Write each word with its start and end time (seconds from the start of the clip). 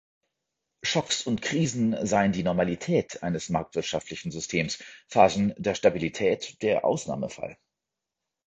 Schocks 0.81 1.27
und 1.27 1.43
Krisen 1.43 1.95
seien 2.07 2.31
die 2.31 2.41
Normalität 2.41 3.21
eines 3.21 3.49
marktwirtschaftlichen 3.49 4.31
Systems, 4.31 4.83
Phasen 5.07 5.53
der 5.59 5.75
Stabilität 5.75 6.59
der 6.63 6.85
Ausnahmefall. 6.85 7.55